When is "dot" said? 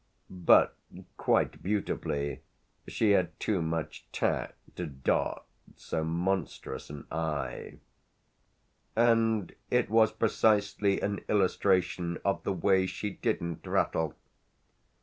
4.87-5.45